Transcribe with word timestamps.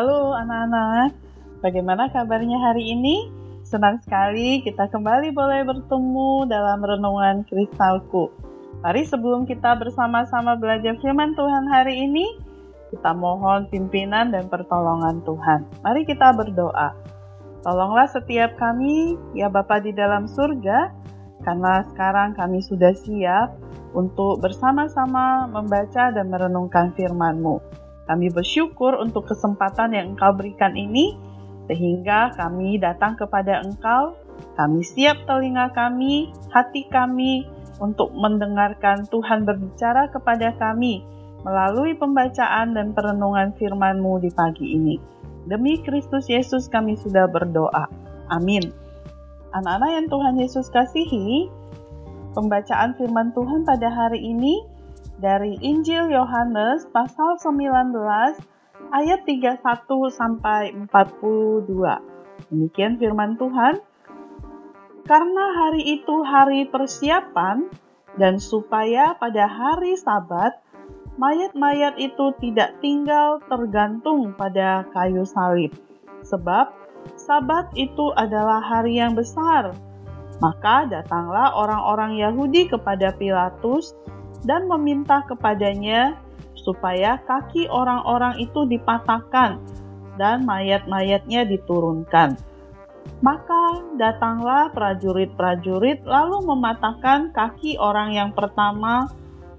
Halo 0.00 0.32
anak-anak, 0.32 1.12
bagaimana 1.60 2.08
kabarnya 2.08 2.56
hari 2.56 2.96
ini? 2.96 3.28
Senang 3.60 4.00
sekali 4.00 4.64
kita 4.64 4.88
kembali 4.88 5.28
boleh 5.28 5.60
bertemu 5.60 6.48
dalam 6.48 6.80
renungan 6.80 7.44
kristalku. 7.44 8.32
Mari 8.80 9.04
sebelum 9.04 9.44
kita 9.44 9.76
bersama-sama 9.76 10.56
belajar 10.56 10.96
firman 11.04 11.36
Tuhan 11.36 11.68
hari 11.68 12.08
ini, 12.08 12.32
kita 12.88 13.12
mohon 13.12 13.68
pimpinan 13.68 14.32
dan 14.32 14.48
pertolongan 14.48 15.20
Tuhan. 15.20 15.68
Mari 15.84 16.08
kita 16.08 16.32
berdoa. 16.32 16.96
Tolonglah 17.60 18.08
setiap 18.08 18.56
kami, 18.56 19.20
ya 19.36 19.52
Bapa 19.52 19.84
di 19.84 19.92
dalam 19.92 20.24
surga, 20.24 20.96
karena 21.44 21.84
sekarang 21.92 22.32
kami 22.40 22.64
sudah 22.64 22.96
siap 22.96 23.52
untuk 23.92 24.40
bersama-sama 24.40 25.44
membaca 25.44 26.08
dan 26.08 26.32
merenungkan 26.32 26.88
firman-Mu. 26.96 27.89
Kami 28.08 28.32
bersyukur 28.32 28.96
untuk 28.98 29.28
kesempatan 29.28 29.96
yang 29.96 30.16
Engkau 30.16 30.32
berikan 30.36 30.76
ini, 30.78 31.14
sehingga 31.70 32.34
kami 32.34 32.80
datang 32.80 33.14
kepada 33.18 33.60
Engkau. 33.62 34.16
Kami 34.56 34.80
siap 34.80 35.28
telinga 35.28 35.70
kami, 35.76 36.32
hati 36.50 36.88
kami, 36.88 37.44
untuk 37.80 38.12
mendengarkan 38.12 39.08
Tuhan 39.08 39.48
berbicara 39.48 40.12
kepada 40.12 40.52
kami 40.60 41.00
melalui 41.40 41.96
pembacaan 41.96 42.76
dan 42.76 42.92
perenungan 42.92 43.56
firman-Mu 43.56 44.20
di 44.20 44.30
pagi 44.36 44.76
ini. 44.76 44.96
Demi 45.48 45.80
Kristus 45.80 46.28
Yesus 46.28 46.68
kami 46.68 47.00
sudah 47.00 47.24
berdoa. 47.24 47.88
Amin. 48.28 48.60
Anak-anak 49.56 49.90
yang 49.96 50.06
Tuhan 50.12 50.34
Yesus 50.36 50.68
kasihi, 50.68 51.48
pembacaan 52.36 52.94
firman 53.00 53.32
Tuhan 53.32 53.64
pada 53.64 53.88
hari 53.88 54.20
ini 54.20 54.62
dari 55.20 55.60
Injil 55.60 56.08
Yohanes 56.08 56.88
pasal 56.88 57.36
19 57.36 57.92
ayat 58.88 59.20
31 59.28 59.60
sampai 60.08 60.72
42. 60.88 61.68
Demikian 62.48 62.96
firman 62.96 63.36
Tuhan. 63.36 63.84
Karena 65.04 65.44
hari 65.60 66.00
itu 66.00 66.24
hari 66.24 66.64
persiapan 66.72 67.68
dan 68.16 68.40
supaya 68.40 69.12
pada 69.20 69.44
hari 69.44 70.00
Sabat 70.00 70.56
mayat-mayat 71.20 72.00
itu 72.00 72.32
tidak 72.40 72.80
tinggal 72.80 73.44
tergantung 73.44 74.32
pada 74.32 74.88
kayu 74.96 75.28
salib. 75.28 75.76
Sebab 76.24 76.72
Sabat 77.16 77.72
itu 77.76 78.12
adalah 78.16 78.60
hari 78.60 79.00
yang 79.00 79.12
besar. 79.12 79.76
Maka 80.40 80.88
datanglah 80.88 81.52
orang-orang 81.52 82.16
Yahudi 82.16 82.72
kepada 82.72 83.12
Pilatus 83.12 83.92
dan 84.44 84.66
meminta 84.68 85.24
kepadanya 85.28 86.16
supaya 86.56 87.20
kaki 87.24 87.68
orang-orang 87.68 88.36
itu 88.40 88.68
dipatahkan 88.68 89.60
dan 90.20 90.44
mayat-mayatnya 90.44 91.48
diturunkan. 91.48 92.36
Maka 93.24 93.84
datanglah 93.96 94.68
prajurit-prajurit 94.72 96.04
lalu 96.04 96.44
mematahkan 96.44 97.32
kaki 97.32 97.80
orang 97.80 98.12
yang 98.12 98.30
pertama 98.36 99.08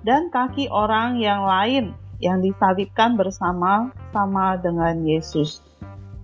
dan 0.06 0.30
kaki 0.30 0.70
orang 0.70 1.18
yang 1.18 1.46
lain 1.46 1.94
yang 2.22 2.42
disalibkan 2.42 3.18
bersama-sama 3.18 4.58
dengan 4.62 5.02
Yesus. 5.02 5.62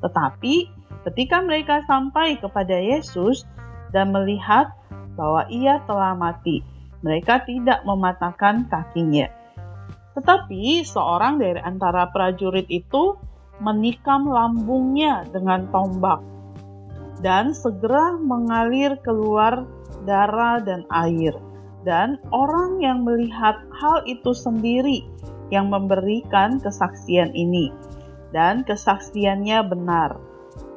Tetapi 0.01 0.69
ketika 1.09 1.41
mereka 1.41 1.81
sampai 1.89 2.37
kepada 2.37 2.77
Yesus 2.77 3.45
dan 3.93 4.13
melihat 4.13 4.69
bahwa 5.17 5.49
ia 5.49 5.81
telah 5.89 6.13
mati, 6.13 6.61
mereka 7.07 7.47
tidak 7.47 7.87
mematahkan 7.87 8.67
kakinya. 8.67 9.31
Tetapi 10.19 10.83
seorang 10.83 11.39
dari 11.39 11.63
antara 11.63 12.11
prajurit 12.11 12.67
itu 12.67 13.15
menikam 13.63 14.27
lambungnya 14.27 15.23
dengan 15.31 15.71
tombak 15.71 16.19
dan 17.23 17.55
segera 17.55 18.19
mengalir 18.19 18.99
keluar 19.01 19.63
darah 20.03 20.59
dan 20.61 20.83
air. 20.91 21.33
Dan 21.87 22.19
orang 22.35 22.83
yang 22.83 23.07
melihat 23.07 23.63
hal 23.71 24.03
itu 24.03 24.35
sendiri 24.35 25.07
yang 25.47 25.71
memberikan 25.71 26.59
kesaksian 26.59 27.31
ini. 27.31 27.71
Dan 28.35 28.67
kesaksiannya 28.67 29.63
benar. 29.71 30.19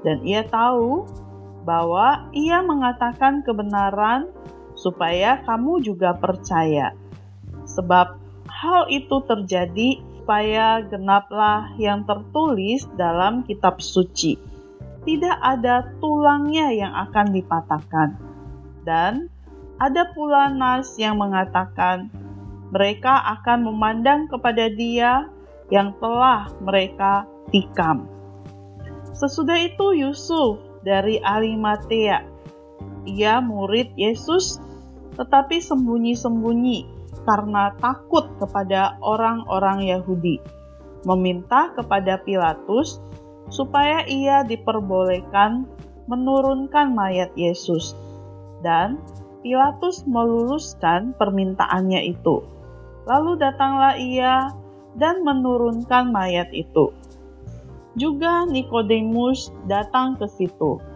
Dan 0.06 0.22
ia 0.22 0.46
tahu 0.46 1.02
bahwa 1.66 2.30
ia 2.30 2.62
mengatakan 2.62 3.42
kebenaran 3.42 4.30
supaya 4.80 5.44
kamu 5.44 5.84
juga 5.84 6.16
percaya. 6.16 6.96
Sebab 7.68 8.16
hal 8.48 8.88
itu 8.88 9.20
terjadi 9.28 10.00
supaya 10.20 10.80
genaplah 10.84 11.74
yang 11.76 12.08
tertulis 12.08 12.88
dalam 12.96 13.44
kitab 13.44 13.84
suci. 13.84 14.40
Tidak 15.04 15.36
ada 15.40 15.92
tulangnya 16.00 16.72
yang 16.72 16.92
akan 16.92 17.32
dipatahkan. 17.32 18.08
Dan 18.84 19.28
ada 19.80 20.12
pula 20.12 20.52
nas 20.52 20.96
yang 21.00 21.16
mengatakan 21.20 22.12
mereka 22.70 23.16
akan 23.40 23.74
memandang 23.74 24.30
kepada 24.30 24.70
dia 24.70 25.26
yang 25.72 25.96
telah 25.98 26.52
mereka 26.62 27.26
tikam. 27.50 28.06
Sesudah 29.16 29.58
itu 29.58 29.98
Yusuf 29.98 30.62
dari 30.86 31.18
Arimatea, 31.20 32.22
ia 33.08 33.42
murid 33.42 33.92
Yesus 33.98 34.62
tetapi 35.20 35.60
sembunyi-sembunyi 35.60 36.88
karena 37.28 37.76
takut 37.76 38.24
kepada 38.40 38.96
orang-orang 39.04 39.84
Yahudi, 39.84 40.40
meminta 41.04 41.68
kepada 41.76 42.16
Pilatus 42.24 43.04
supaya 43.52 44.08
ia 44.08 44.40
diperbolehkan 44.48 45.68
menurunkan 46.08 46.96
mayat 46.96 47.28
Yesus. 47.36 47.92
Dan 48.64 48.96
Pilatus 49.44 50.08
meluluskan 50.08 51.12
permintaannya 51.20 52.16
itu. 52.16 52.40
Lalu 53.04 53.36
datanglah 53.36 54.00
ia 54.00 54.48
dan 54.96 55.20
menurunkan 55.20 56.08
mayat 56.12 56.48
itu. 56.56 56.92
Juga 57.96 58.48
Nikodemus 58.48 59.52
datang 59.68 60.16
ke 60.16 60.24
situ 60.28 60.89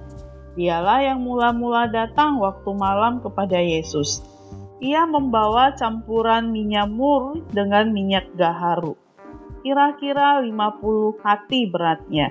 Dialah 0.55 1.03
yang 1.03 1.27
mula-mula 1.27 1.91
datang 1.91 2.39
waktu 2.39 2.71
malam 2.79 3.19
kepada 3.19 3.59
Yesus. 3.59 4.23
Ia 4.79 5.03
membawa 5.03 5.75
campuran 5.75 6.55
minyak 6.55 6.87
mur 6.95 7.43
dengan 7.51 7.91
minyak 7.91 8.31
gaharu. 8.39 8.95
Kira-kira 9.67 10.39
50 10.39 11.19
hati 11.27 11.67
beratnya. 11.67 12.31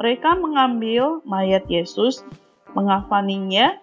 Mereka 0.00 0.40
mengambil 0.40 1.20
mayat 1.28 1.68
Yesus, 1.68 2.24
mengafaninya 2.72 3.76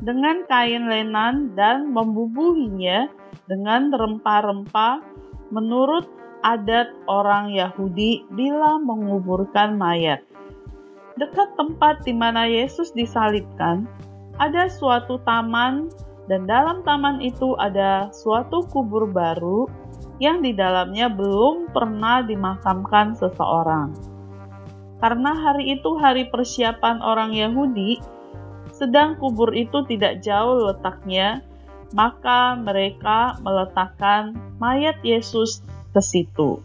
dengan 0.00 0.48
kain 0.48 0.88
lenan 0.88 1.52
dan 1.52 1.92
membubuhinya 1.92 3.12
dengan 3.44 3.92
rempah-rempah 3.92 5.04
menurut 5.52 6.08
adat 6.44 6.92
orang 7.08 7.52
Yahudi 7.52 8.28
bila 8.32 8.80
menguburkan 8.80 9.76
mayat 9.76 10.24
dekat 11.18 11.54
tempat 11.54 12.02
di 12.02 12.12
mana 12.14 12.46
Yesus 12.46 12.90
disalibkan, 12.90 13.86
ada 14.38 14.66
suatu 14.66 15.22
taman, 15.22 15.90
dan 16.26 16.48
dalam 16.48 16.80
taman 16.82 17.20
itu 17.20 17.54
ada 17.60 18.08
suatu 18.10 18.64
kubur 18.72 19.06
baru 19.06 19.68
yang 20.18 20.40
di 20.40 20.56
dalamnya 20.56 21.10
belum 21.10 21.70
pernah 21.70 22.24
dimakamkan 22.24 23.14
seseorang. 23.18 23.92
Karena 25.02 25.36
hari 25.36 25.76
itu 25.76 26.00
hari 26.00 26.32
persiapan 26.32 27.04
orang 27.04 27.36
Yahudi, 27.36 28.00
sedang 28.72 29.20
kubur 29.20 29.52
itu 29.52 29.84
tidak 29.84 30.24
jauh 30.24 30.70
letaknya, 30.70 31.44
maka 31.92 32.56
mereka 32.56 33.36
meletakkan 33.44 34.34
mayat 34.58 34.96
Yesus 35.04 35.60
ke 35.92 36.00
situ. 36.00 36.64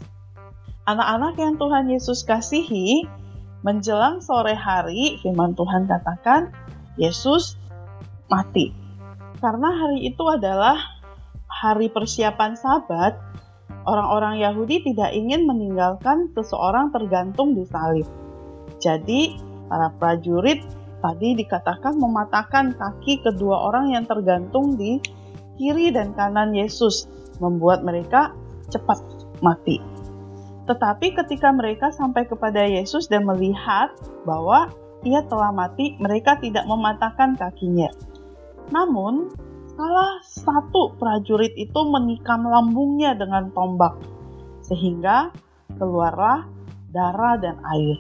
Anak-anak 0.88 1.38
yang 1.38 1.54
Tuhan 1.60 1.86
Yesus 1.92 2.26
kasihi, 2.26 3.06
Menjelang 3.60 4.24
sore 4.24 4.56
hari, 4.56 5.20
firman 5.20 5.52
Tuhan 5.52 5.84
katakan, 5.88 6.56
Yesus 6.96 7.60
mati. 8.32 8.72
Karena 9.40 9.72
hari 9.72 10.08
itu 10.08 10.24
adalah 10.28 10.80
hari 11.48 11.92
persiapan 11.92 12.56
sabat, 12.56 13.20
orang-orang 13.84 14.40
Yahudi 14.40 14.84
tidak 14.88 15.12
ingin 15.12 15.44
meninggalkan 15.44 16.32
seseorang 16.36 16.92
tergantung 16.96 17.56
di 17.56 17.68
salib. 17.68 18.08
Jadi, 18.80 19.36
para 19.68 19.92
prajurit 19.96 20.64
tadi 21.04 21.36
dikatakan 21.36 22.00
mematahkan 22.00 22.80
kaki 22.80 23.24
kedua 23.24 23.72
orang 23.72 23.92
yang 23.92 24.08
tergantung 24.08 24.80
di 24.80 25.00
kiri 25.60 25.92
dan 25.92 26.16
kanan 26.16 26.56
Yesus, 26.56 27.12
membuat 27.44 27.84
mereka 27.84 28.32
cepat 28.72 29.00
mati. 29.44 29.99
Tetapi 30.70 31.18
ketika 31.18 31.50
mereka 31.50 31.90
sampai 31.90 32.30
kepada 32.30 32.62
Yesus 32.62 33.10
dan 33.10 33.26
melihat 33.26 33.90
bahwa 34.22 34.70
ia 35.02 35.26
telah 35.26 35.50
mati, 35.50 35.98
mereka 35.98 36.38
tidak 36.38 36.70
mematahkan 36.70 37.34
kakinya. 37.34 37.90
Namun, 38.70 39.34
salah 39.74 40.22
satu 40.22 40.94
prajurit 41.02 41.58
itu 41.58 41.82
menikam 41.90 42.46
lambungnya 42.46 43.18
dengan 43.18 43.50
tombak, 43.50 43.98
sehingga 44.62 45.34
keluarlah 45.82 46.46
darah 46.94 47.42
dan 47.42 47.58
air. 47.74 47.98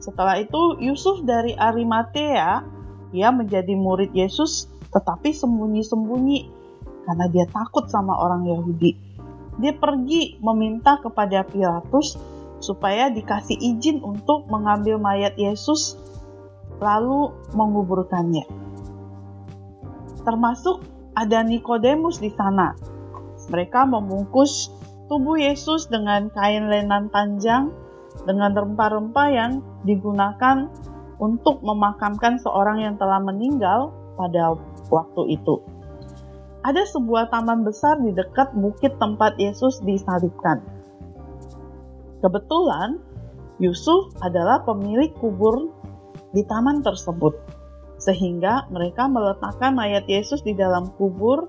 Setelah 0.00 0.40
itu 0.40 0.80
Yusuf 0.80 1.20
dari 1.26 1.52
Arimatea, 1.52 2.64
ia 3.12 3.28
menjadi 3.28 3.76
murid 3.76 4.14
Yesus 4.16 4.72
tetapi 4.92 5.34
sembunyi-sembunyi 5.34 6.38
karena 7.04 7.26
dia 7.28 7.44
takut 7.52 7.90
sama 7.90 8.16
orang 8.16 8.46
Yahudi. 8.48 9.15
Dia 9.56 9.72
pergi 9.72 10.36
meminta 10.40 11.00
kepada 11.00 11.44
Pilatus 11.44 12.20
supaya 12.60 13.08
dikasih 13.12 13.56
izin 13.56 14.04
untuk 14.04 14.48
mengambil 14.48 15.00
mayat 15.00 15.36
Yesus 15.36 15.96
lalu 16.80 17.32
menguburkannya. 17.56 18.44
Termasuk 20.24 20.84
ada 21.16 21.40
Nikodemus 21.40 22.20
di 22.20 22.28
sana. 22.34 22.76
Mereka 23.48 23.88
membungkus 23.88 24.68
tubuh 25.08 25.38
Yesus 25.38 25.88
dengan 25.88 26.28
kain 26.34 26.68
lenan 26.68 27.08
panjang 27.08 27.72
dengan 28.26 28.52
rempah-rempah 28.52 29.28
yang 29.30 29.62
digunakan 29.86 30.68
untuk 31.16 31.64
memakamkan 31.64 32.36
seorang 32.42 32.82
yang 32.82 32.94
telah 33.00 33.22
meninggal 33.22 33.94
pada 34.18 34.58
waktu 34.92 35.40
itu. 35.40 35.75
Ada 36.66 36.82
sebuah 36.82 37.30
taman 37.30 37.62
besar 37.62 38.02
di 38.02 38.10
dekat 38.10 38.50
bukit 38.58 38.98
tempat 38.98 39.38
Yesus 39.38 39.78
disalibkan. 39.86 40.66
Kebetulan, 42.18 42.98
Yusuf 43.62 44.10
adalah 44.18 44.66
pemilik 44.66 45.14
kubur 45.14 45.70
di 46.34 46.42
taman 46.42 46.82
tersebut, 46.82 47.38
sehingga 48.02 48.66
mereka 48.74 49.06
meletakkan 49.06 49.78
mayat 49.78 50.10
Yesus 50.10 50.42
di 50.42 50.58
dalam 50.58 50.90
kubur 50.98 51.46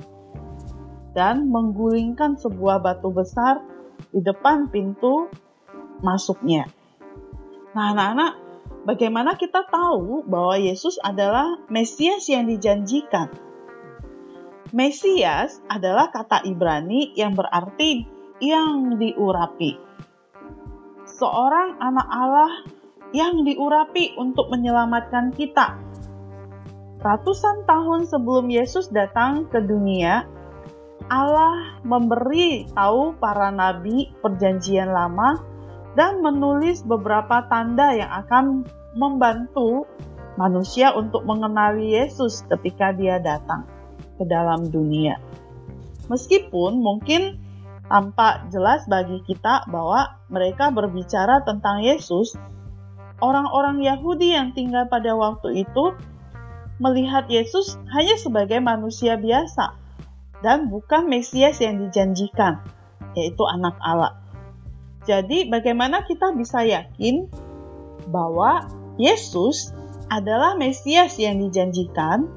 dan 1.18 1.50
menggulingkan 1.50 2.38
sebuah 2.38 2.86
batu 2.86 3.10
besar 3.10 3.58
di 4.14 4.22
depan 4.22 4.70
pintu 4.70 5.34
masuknya. 6.06 6.70
Nah, 7.74 7.98
anak-anak, 7.98 8.34
bagaimana 8.86 9.34
kita 9.34 9.66
tahu 9.66 10.30
bahwa 10.30 10.62
Yesus 10.62 11.02
adalah 11.02 11.58
Mesias 11.74 12.30
yang 12.30 12.46
dijanjikan? 12.46 13.47
Mesias 14.78 15.58
adalah 15.74 16.14
kata 16.14 16.46
Ibrani 16.46 17.10
yang 17.18 17.34
berarti 17.34 18.06
yang 18.38 19.02
diurapi. 19.02 19.74
Seorang 21.18 21.82
anak 21.82 22.06
Allah 22.06 22.54
yang 23.10 23.42
diurapi 23.42 24.14
untuk 24.22 24.54
menyelamatkan 24.54 25.34
kita. 25.34 25.82
Ratusan 27.02 27.66
tahun 27.66 28.06
sebelum 28.06 28.54
Yesus 28.54 28.94
datang 28.94 29.50
ke 29.50 29.66
dunia, 29.66 30.30
Allah 31.10 31.82
memberi 31.82 32.70
tahu 32.70 33.18
para 33.18 33.50
nabi 33.50 34.14
Perjanjian 34.22 34.94
Lama 34.94 35.42
dan 35.98 36.22
menulis 36.22 36.86
beberapa 36.86 37.50
tanda 37.50 37.98
yang 37.98 38.14
akan 38.14 38.62
membantu 38.94 39.90
manusia 40.38 40.94
untuk 40.94 41.26
mengenali 41.26 41.98
Yesus 41.98 42.46
ketika 42.46 42.94
Dia 42.94 43.18
datang 43.18 43.77
ke 44.18 44.26
dalam 44.26 44.68
dunia. 44.68 45.22
Meskipun 46.12 46.82
mungkin 46.82 47.38
tampak 47.88 48.52
jelas 48.52 48.84
bagi 48.90 49.24
kita 49.24 49.70
bahwa 49.72 50.20
mereka 50.28 50.74
berbicara 50.74 51.46
tentang 51.48 51.86
Yesus, 51.86 52.36
orang-orang 53.24 53.80
Yahudi 53.82 54.36
yang 54.36 54.52
tinggal 54.52 54.90
pada 54.92 55.16
waktu 55.16 55.64
itu 55.64 55.96
melihat 56.78 57.26
Yesus 57.32 57.80
hanya 57.96 58.16
sebagai 58.20 58.62
manusia 58.62 59.18
biasa 59.18 59.74
dan 60.46 60.70
bukan 60.70 61.10
Mesias 61.10 61.58
yang 61.58 61.82
dijanjikan, 61.82 62.62
yaitu 63.18 63.42
anak 63.50 63.74
Allah. 63.82 64.22
Jadi, 65.08 65.48
bagaimana 65.48 66.04
kita 66.04 66.36
bisa 66.36 66.62
yakin 66.68 67.32
bahwa 68.12 68.68
Yesus 69.00 69.72
adalah 70.12 70.54
Mesias 70.60 71.18
yang 71.18 71.42
dijanjikan? 71.42 72.28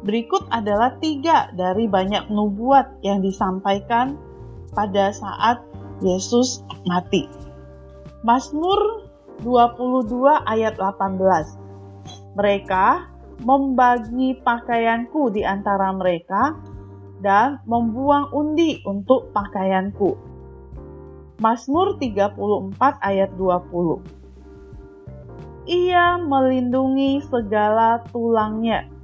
Berikut 0.00 0.48
adalah 0.48 0.96
tiga 0.96 1.52
dari 1.52 1.84
banyak 1.84 2.32
nubuat 2.32 3.04
yang 3.04 3.20
disampaikan 3.20 4.16
pada 4.72 5.12
saat 5.12 5.60
Yesus 6.00 6.64
mati. 6.88 7.28
Mazmur 8.24 9.04
22 9.44 10.08
ayat 10.48 10.80
18. 10.80 12.36
Mereka 12.36 12.86
membagi 13.44 14.40
pakaianku 14.40 15.32
di 15.32 15.44
antara 15.44 15.92
mereka 15.92 16.56
dan 17.20 17.60
membuang 17.68 18.32
undi 18.32 18.80
untuk 18.88 19.32
pakaianku. 19.36 20.16
Mazmur 21.40 21.96
34 22.00 22.36
ayat 23.00 23.32
20. 23.36 24.00
Ia 25.68 26.20
melindungi 26.20 27.24
segala 27.28 28.04
tulangnya. 28.12 28.99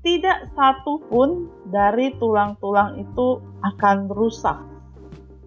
Tidak 0.00 0.56
satu 0.56 1.04
pun 1.12 1.52
dari 1.68 2.16
tulang-tulang 2.16 2.96
itu 2.96 3.36
akan 3.60 4.08
rusak. 4.08 4.56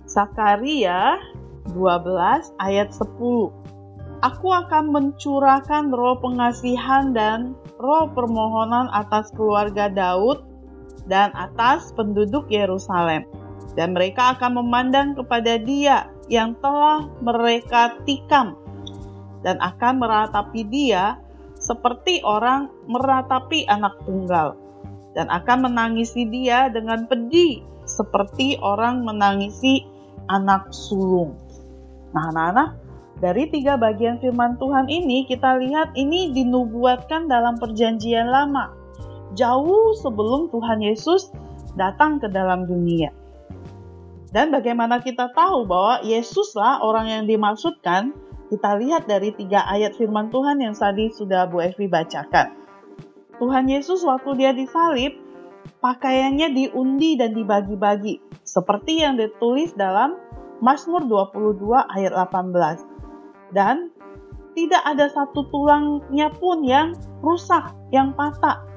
Sakaria 0.05 1.17
12 1.73 2.53
ayat 2.61 2.93
10. 2.93 3.49
Aku 4.21 4.47
akan 4.53 4.93
mencurahkan 4.93 5.89
roh 5.89 6.21
pengasihan 6.21 7.11
dan 7.17 7.57
roh 7.81 8.07
permohonan 8.13 8.93
atas 8.93 9.33
keluarga 9.33 9.89
Daud 9.89 10.45
dan 11.09 11.33
atas 11.33 11.89
penduduk 11.97 12.45
Yerusalem. 12.47 13.25
Dan 13.73 13.97
mereka 13.97 14.37
akan 14.37 14.61
memandang 14.61 15.17
kepada 15.17 15.57
dia 15.57 16.13
yang 16.29 16.53
telah 16.61 17.09
mereka 17.25 17.97
tikam 18.05 18.53
dan 19.41 19.57
akan 19.59 19.99
meratapi 19.99 20.61
dia 20.69 21.19
seperti 21.63 22.19
orang 22.27 22.67
meratapi 22.91 23.63
anak 23.71 23.95
tunggal 24.03 24.59
dan 25.15 25.31
akan 25.31 25.71
menangisi 25.71 26.27
dia 26.27 26.67
dengan 26.67 27.07
pedih 27.07 27.63
seperti 27.87 28.59
orang 28.59 29.07
menangisi 29.07 29.87
anak 30.27 30.67
sulung. 30.75 31.39
Nah, 32.11 32.35
anak-anak, 32.35 32.69
dari 33.23 33.47
tiga 33.47 33.79
bagian 33.79 34.19
firman 34.19 34.59
Tuhan 34.59 34.91
ini 34.91 35.23
kita 35.23 35.55
lihat 35.63 35.95
ini 35.95 36.35
dinubuatkan 36.35 37.31
dalam 37.31 37.55
perjanjian 37.55 38.27
lama 38.27 38.75
jauh 39.39 39.95
sebelum 39.97 40.51
Tuhan 40.51 40.83
Yesus 40.83 41.31
datang 41.79 42.21
ke 42.21 42.27
dalam 42.29 42.67
dunia. 42.67 43.09
Dan 44.33 44.49
bagaimana 44.49 44.97
kita 44.97 45.29
tahu 45.37 45.69
bahwa 45.69 46.01
Yesuslah 46.01 46.81
orang 46.81 47.05
yang 47.05 47.23
dimaksudkan? 47.29 48.17
Kita 48.53 48.77
lihat 48.77 49.09
dari 49.09 49.33
tiga 49.33 49.65
ayat 49.65 49.97
firman 49.97 50.29
Tuhan 50.29 50.61
yang 50.61 50.77
tadi 50.77 51.09
sudah 51.09 51.49
Bu 51.49 51.65
Evi 51.65 51.89
bacakan. 51.89 52.53
Tuhan 53.41 53.65
Yesus 53.65 54.05
waktu 54.05 54.37
dia 54.37 54.53
disalib, 54.53 55.17
pakaiannya 55.81 56.53
diundi 56.53 57.17
dan 57.17 57.33
dibagi-bagi, 57.33 58.21
seperti 58.45 59.01
yang 59.01 59.17
ditulis 59.17 59.73
dalam 59.73 60.21
Mazmur 60.61 61.01
22 61.09 61.65
ayat 61.97 62.13
18. 62.13 63.57
Dan 63.57 63.89
tidak 64.53 64.85
ada 64.85 65.09
satu 65.09 65.49
tulangnya 65.49 66.29
pun 66.37 66.61
yang 66.61 66.93
rusak, 67.25 67.73
yang 67.89 68.13
patah, 68.13 68.69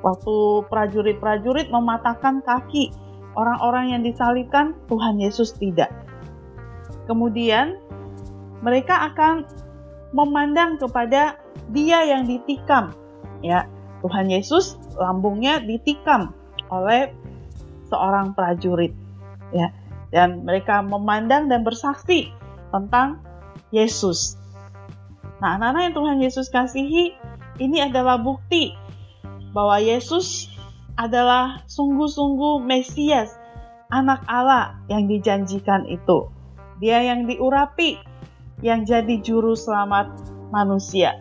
Waktu 0.00 0.64
prajurit-prajurit 0.72 1.68
mematahkan 1.68 2.40
kaki 2.40 2.88
orang-orang 3.36 3.92
yang 3.92 4.02
disalibkan, 4.02 4.72
Tuhan 4.88 5.20
Yesus 5.20 5.52
tidak. 5.60 5.92
Kemudian 7.04 7.76
mereka 8.60 9.12
akan 9.12 9.44
memandang 10.12 10.76
kepada 10.76 11.38
dia 11.70 12.04
yang 12.06 12.26
ditikam. 12.26 12.92
Ya, 13.40 13.64
Tuhan 14.04 14.28
Yesus 14.28 14.76
lambungnya 14.96 15.62
ditikam 15.64 16.32
oleh 16.68 17.12
seorang 17.88 18.36
prajurit. 18.36 18.92
Ya, 19.50 19.74
dan 20.14 20.46
mereka 20.46 20.82
memandang 20.82 21.50
dan 21.50 21.66
bersaksi 21.66 22.30
tentang 22.70 23.22
Yesus. 23.74 24.38
Nah, 25.40 25.56
anak-anak 25.56 25.82
yang 25.90 25.94
Tuhan 25.96 26.18
Yesus 26.20 26.46
kasihi, 26.52 27.16
ini 27.62 27.78
adalah 27.80 28.20
bukti 28.20 28.76
bahwa 29.56 29.80
Yesus 29.80 30.50
adalah 31.00 31.64
sungguh-sungguh 31.64 32.60
Mesias, 32.60 33.32
anak 33.88 34.20
Allah 34.28 34.76
yang 34.92 35.08
dijanjikan 35.08 35.88
itu. 35.88 36.28
Dia 36.78 37.00
yang 37.00 37.24
diurapi, 37.24 37.98
yang 38.60 38.84
jadi 38.84 39.20
juru 39.20 39.56
selamat 39.56 40.12
manusia. 40.52 41.16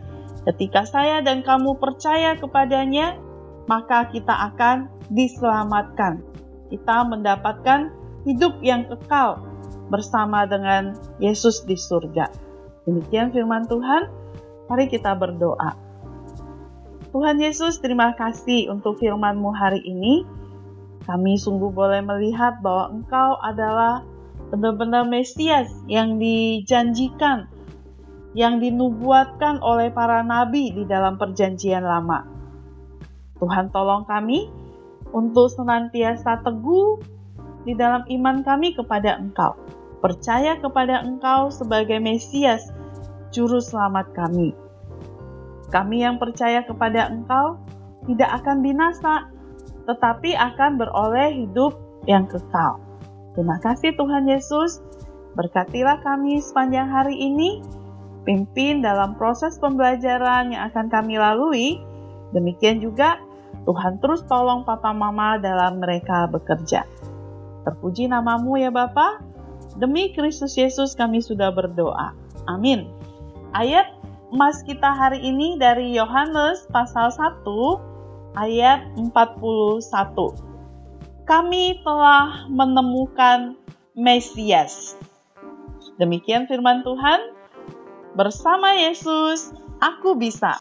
Ketika 0.47 0.87
saya 0.87 1.19
dan 1.19 1.43
kamu 1.43 1.75
percaya 1.77 2.35
kepadanya, 2.39 3.19
maka 3.67 4.07
kita 4.09 4.33
akan 4.53 4.89
diselamatkan. 5.11 6.23
Kita 6.71 7.05
mendapatkan 7.05 7.91
hidup 8.25 8.57
yang 8.63 8.87
kekal 8.87 9.41
bersama 9.89 10.45
dengan 10.45 10.95
Yesus 11.17 11.65
di 11.65 11.75
surga. 11.75 12.29
Demikian 12.85 13.33
firman 13.33 13.65
Tuhan. 13.69 14.09
Mari 14.69 14.85
kita 14.89 15.17
berdoa. 15.17 15.73
Tuhan 17.09 17.41
Yesus, 17.41 17.81
terima 17.81 18.13
kasih 18.13 18.69
untuk 18.69 19.01
firman-Mu 19.01 19.49
hari 19.49 19.81
ini. 19.81 20.21
Kami 21.09 21.41
sungguh 21.41 21.73
boleh 21.73 22.05
melihat 22.05 22.61
bahwa 22.61 22.93
Engkau 22.93 23.33
adalah 23.41 24.05
benar-benar 24.49 25.05
Mesias 25.05 25.69
yang 25.85 26.17
dijanjikan 26.17 27.49
yang 28.37 28.61
dinubuatkan 28.61 29.57
oleh 29.65 29.89
para 29.89 30.21
nabi 30.21 30.69
di 30.69 30.85
dalam 30.85 31.17
Perjanjian 31.17 31.81
Lama. 31.81 32.25
Tuhan, 33.41 33.73
tolong 33.73 34.05
kami 34.05 34.51
untuk 35.09 35.49
senantiasa 35.49 36.45
teguh 36.45 37.01
di 37.65 37.73
dalam 37.73 38.05
iman 38.05 38.45
kami 38.45 38.77
kepada 38.77 39.17
Engkau, 39.17 39.57
percaya 40.03 40.59
kepada 40.61 41.01
Engkau 41.01 41.49
sebagai 41.49 41.97
Mesias, 41.97 42.69
Juru 43.33 43.57
Selamat 43.57 44.13
kami. 44.13 44.53
Kami 45.69 46.01
yang 46.01 46.17
percaya 46.17 46.65
kepada 46.65 47.09
Engkau 47.09 47.57
tidak 48.05 48.41
akan 48.41 48.61
binasa, 48.61 49.29
tetapi 49.85 50.33
akan 50.37 50.81
beroleh 50.81 51.45
hidup 51.45 51.77
yang 52.05 52.25
kekal. 52.25 52.88
Terima 53.37 53.57
kasih 53.61 53.93
Tuhan 53.93 54.25
Yesus. 54.25 54.81
Berkatilah 55.37 56.01
kami 56.01 56.41
sepanjang 56.41 56.89
hari 56.89 57.15
ini. 57.15 57.61
Pimpin 58.27 58.83
dalam 58.83 59.15
proses 59.15 59.57
pembelajaran 59.57 60.53
yang 60.53 60.69
akan 60.69 60.91
kami 60.91 61.17
lalui. 61.17 61.81
Demikian 62.35 62.83
juga 62.83 63.17
Tuhan 63.65 63.97
terus 64.01 64.21
tolong 64.25 64.65
papa 64.65 64.93
mama 64.93 65.37
dalam 65.41 65.81
mereka 65.81 66.29
bekerja. 66.29 66.85
Terpuji 67.65 68.09
namamu 68.09 68.57
ya 68.57 68.69
Bapa. 68.69 69.21
Demi 69.77 70.11
Kristus 70.11 70.57
Yesus 70.57 70.97
kami 70.97 71.21
sudah 71.21 71.53
berdoa. 71.53 72.11
Amin. 72.49 72.89
Ayat 73.53 73.93
emas 74.29 74.61
kita 74.65 74.93
hari 74.93 75.21
ini 75.21 75.57
dari 75.57 75.93
Yohanes 75.93 76.69
pasal 76.69 77.09
1 77.13 77.45
ayat 78.37 78.85
41 78.97 80.48
kami 81.29 81.77
telah 81.85 82.49
menemukan 82.49 83.53
Mesias. 83.93 84.97
Demikian 86.01 86.49
firman 86.49 86.81
Tuhan. 86.81 87.37
Bersama 88.17 88.73
Yesus, 88.73 89.53
aku 89.77 90.17
bisa. 90.17 90.57